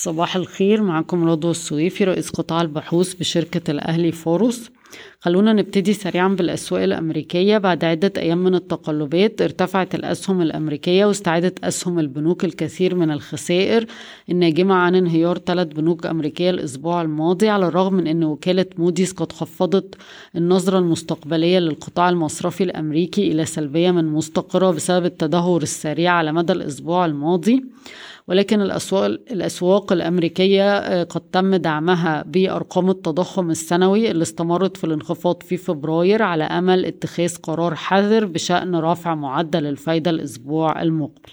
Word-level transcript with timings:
صباح 0.00 0.36
الخير 0.36 0.82
معكم 0.82 1.24
رضوى 1.24 1.50
السويفي 1.50 2.04
رئيس 2.04 2.30
قطاع 2.30 2.60
البحوث 2.60 3.14
بشركة 3.14 3.70
الأهلي 3.70 4.12
فاروس 4.12 4.70
خلونا 5.20 5.52
نبتدي 5.52 5.92
سريعا 5.92 6.28
بالأسواق 6.28 6.82
الأمريكية. 6.82 7.58
بعد 7.58 7.84
عدة 7.84 8.12
أيام 8.16 8.38
من 8.38 8.54
التقلبات 8.54 9.42
ارتفعت 9.42 9.94
الأسهم 9.94 10.42
الأمريكية 10.42 11.06
واستعادت 11.06 11.64
أسهم 11.64 11.98
البنوك 11.98 12.44
الكثير 12.44 12.94
من 12.94 13.10
الخسائر. 13.10 13.86
الناجمة 14.30 14.74
عن 14.74 14.94
انهيار 14.94 15.38
ثلاث 15.38 15.66
بنوك 15.66 16.06
أمريكية 16.06 16.50
الأسبوع 16.50 17.02
الماضي 17.02 17.48
على 17.48 17.68
الرغم 17.68 17.94
من 17.94 18.06
أن 18.06 18.24
وكالة 18.24 18.66
موديز 18.78 19.12
قد 19.12 19.32
خفضت 19.32 19.94
النظرة 20.36 20.78
المستقبلية 20.78 21.58
للقطاع 21.58 22.08
المصرفي 22.08 22.64
الأمريكي 22.64 23.32
إلى 23.32 23.44
سلبية 23.44 23.90
من 23.90 24.04
مستقرة 24.04 24.70
بسبب 24.70 25.04
التدهور 25.04 25.62
السريع 25.62 26.12
على 26.12 26.32
مدى 26.32 26.52
الأسبوع 26.52 27.06
الماضي. 27.06 27.64
ولكن 28.28 28.60
الأسواق, 28.60 29.04
الأسواق 29.04 29.92
الأمريكية 29.92 30.78
آه، 30.78 31.04
قد 31.04 31.20
تم 31.20 31.56
دعمها 31.56 32.22
بأرقام 32.26 32.90
التضخم 32.90 33.50
السنوي 33.50 34.10
اللي 34.10 34.22
استمرت 34.22 34.76
في 34.76 34.84
الانخفاض 34.84 35.42
في 35.42 35.56
فبراير 35.56 36.22
على 36.22 36.44
أمل 36.44 36.84
اتخاذ 36.84 37.36
قرار 37.36 37.74
حذر 37.74 38.24
بشأن 38.24 38.76
رفع 38.76 39.14
معدل 39.14 39.66
الفايدة 39.66 40.10
الأسبوع 40.10 40.82
المقبل. 40.82 41.30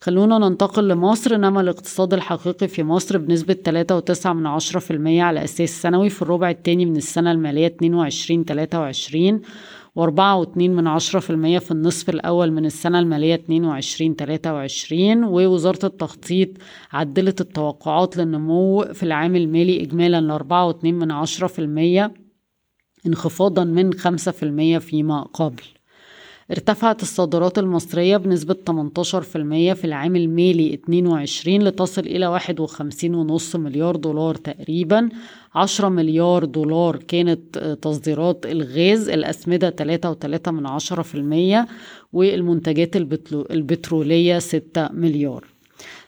خلونا 0.00 0.38
ننتقل 0.38 0.88
لمصر. 0.88 1.36
نما 1.36 1.60
الاقتصاد 1.60 2.14
الحقيقي 2.14 2.68
في 2.68 2.82
مصر 2.82 3.18
بنسبة 3.18 3.54
3.9 3.54 4.26
من 4.26 4.46
10% 4.46 5.22
على 5.22 5.44
أساس 5.44 5.82
سنوي 5.82 6.10
في 6.10 6.22
الربع 6.22 6.50
الثاني 6.50 6.86
من 6.86 6.96
السنة 6.96 7.32
المالية 7.32 7.76
22-23 7.82 9.40
وأربعة 9.40 9.42
واتنين 9.96 10.76
من 10.76 10.86
عشرة 10.86 11.20
في 11.20 11.30
المية 11.30 11.58
في 11.58 11.70
النصف 11.70 12.08
الأول 12.08 12.52
من 12.52 12.66
السنة 12.66 12.98
المالية 12.98 13.34
اتنين 13.34 13.64
وعشرين 13.64 14.16
تلاتة 14.16 14.54
وعشرين 14.54 15.24
ووزارة 15.24 15.86
التخطيط 15.86 16.48
عدلت 16.92 17.40
التوقعات 17.40 18.16
للنمو 18.16 18.82
في 18.82 19.02
العام 19.02 19.36
المالي 19.36 19.82
إجمالا 19.82 20.20
لأربعة 20.20 20.66
واتنين 20.66 20.94
من 20.94 21.10
عشرة 21.10 21.46
في 21.46 21.58
المية 21.58 22.14
انخفاضا 23.06 23.64
من 23.64 23.92
خمسة 23.94 24.32
في 24.32 24.42
المية 24.42 24.78
فيما 24.78 25.22
قبل. 25.22 25.62
ارتفعت 26.52 27.02
الصادرات 27.02 27.58
المصرية 27.58 28.16
بنسبة 28.16 28.54
18% 28.54 29.74
في 29.74 29.84
العام 29.84 30.16
المالي 30.16 30.74
22 30.74 31.62
لتصل 31.62 32.02
إلى 32.02 32.40
51.5 32.40 33.56
مليار 33.56 33.96
دولار 33.96 34.34
تقريبا. 34.34 35.08
10 35.54 35.88
مليار 35.88 36.44
دولار 36.44 36.96
كانت 36.96 37.58
تصديرات 37.58 38.46
الغاز 38.46 39.08
الأسمدة 39.08 39.70
3.3 39.70 40.48
من 40.50 40.66
10% 41.64 41.68
والمنتجات 42.12 42.96
البترولية 43.50 44.38
6 44.38 44.88
مليار. 44.92 45.51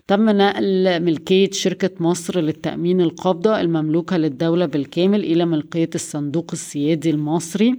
تم 0.06 0.30
نقل 0.30 1.02
ملكية 1.02 1.50
شركة 1.50 1.90
مصر 2.00 2.40
للتأمين 2.40 3.00
القابضة 3.00 3.60
المملوكة 3.60 4.16
للدولة 4.16 4.66
بالكامل 4.66 5.24
إلى 5.24 5.44
ملكية 5.44 5.90
الصندوق 5.94 6.50
السيادي 6.52 7.10
المصري 7.10 7.76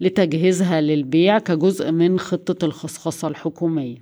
لتجهيزها 0.00 0.80
للبيع 0.80 1.38
كجزء 1.38 1.92
من 1.92 2.18
خطة 2.18 2.64
الخصخصة 2.64 3.28
الحكومية. 3.28 3.96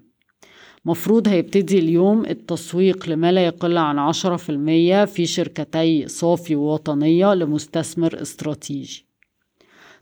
مفروض 0.85 1.29
هيبتدي 1.29 1.79
اليوم 1.79 2.27
التسويق 2.27 3.09
لما 3.09 3.33
لا 3.33 3.47
يقل 3.47 3.79
عن 3.79 3.99
عشرة 3.99 4.37
في 4.37 4.51
المية 4.51 5.05
في 5.05 5.27
شركتي 5.27 6.09
صافي 6.09 6.57
ووطنية 6.57 7.35
لمستثمر 7.35 8.23
استراتيجي. 8.23 9.06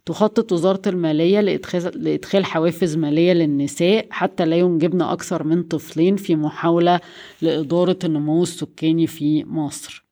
تخطط 0.07 0.53
وزارة 0.53 0.83
المالية 0.87 1.41
لإدخال 1.41 2.45
حوافز 2.45 2.97
مالية 2.97 3.33
للنساء 3.33 4.07
حتى 4.11 4.45
لا 4.45 4.57
ينجبن 4.57 5.03
أكثر 5.03 5.45
من 5.45 5.63
طفلين 5.63 6.17
في 6.17 6.37
محاولة 6.37 7.01
لإدارة 7.43 7.99
النمو 8.05 8.43
السكاني 8.43 9.07
في 9.07 9.45
مصر. 9.45 10.05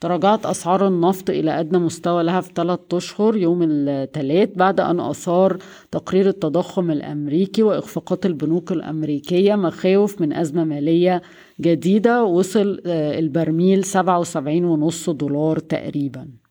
تراجعت 0.00 0.46
أسعار 0.46 0.88
النفط 0.88 1.30
إلى 1.30 1.60
أدنى 1.60 1.78
مستوى 1.78 2.22
لها 2.22 2.40
في 2.40 2.52
ثلاثة 2.54 2.96
أشهر 2.96 3.36
يوم 3.36 3.62
الثلاث 3.62 4.48
بعد 4.56 4.80
أن 4.80 5.00
أثار 5.00 5.58
تقرير 5.90 6.28
التضخم 6.28 6.90
الأمريكي 6.90 7.62
وإخفاقات 7.62 8.26
البنوك 8.26 8.72
الأمريكية 8.72 9.54
مخاوف 9.54 10.20
من 10.20 10.32
أزمة 10.32 10.64
مالية 10.64 11.22
جديدة 11.60 12.24
وصل 12.24 12.80
آه، 12.86 13.18
البرميل 13.18 13.84
77.5 13.84 15.12
دولار 15.12 15.58
تقريباً. 15.58 16.41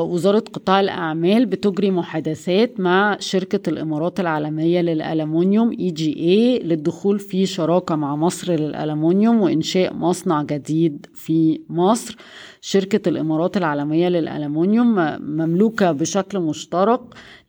وزارة 0.00 0.38
قطاع 0.52 0.80
الأعمال 0.80 1.46
بتجري 1.46 1.90
محادثات 1.90 2.80
مع 2.80 3.16
شركة 3.20 3.70
الإمارات 3.70 4.20
العالمية 4.20 4.80
للألمنيوم 4.80 5.70
EGA 5.70 6.58
للدخول 6.58 7.18
في 7.18 7.46
شراكة 7.46 7.94
مع 7.96 8.16
مصر 8.16 8.52
للألمنيوم 8.52 9.40
وإنشاء 9.40 9.94
مصنع 9.94 10.42
جديد 10.42 11.06
في 11.14 11.60
مصر. 11.68 12.16
شركة 12.60 13.08
الإمارات 13.08 13.56
العالمية 13.56 14.08
للألمنيوم 14.08 14.94
مملوكة 15.20 15.92
بشكل 15.92 16.38
مشترك 16.40 17.00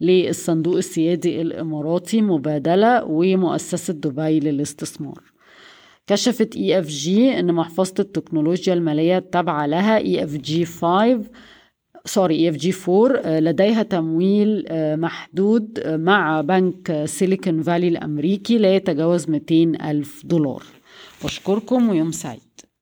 للصندوق 0.01 0.75
السيادي 0.75 1.41
الإماراتي 1.41 2.21
مبادلة 2.21 3.03
ومؤسسة 3.03 3.93
دبي 3.93 4.39
للاستثمار. 4.39 5.21
كشفت 6.07 6.55
EFG 6.55 7.39
إن 7.39 7.53
محفظة 7.53 7.93
التكنولوجيا 7.99 8.73
المالية 8.73 9.17
التابعة 9.17 9.65
لها 9.65 9.97
EFG 9.97 10.65
5 10.65 11.21
sorry 12.05 12.49
EFG 12.49 12.73
4 12.89 13.39
لديها 13.39 13.83
تمويل 13.83 14.65
آه، 14.67 14.95
محدود 14.95 15.79
آه، 15.79 15.97
مع 15.97 16.41
بنك 16.41 17.05
سيليكون 17.05 17.61
فالي 17.61 17.87
الأمريكي 17.87 18.57
لا 18.57 18.75
يتجاوز 18.75 19.29
200 19.29 19.75
ألف 19.89 20.21
دولار. 20.25 20.63
بشكركم 21.23 21.89
ويوم 21.89 22.11
سعيد. 22.11 22.50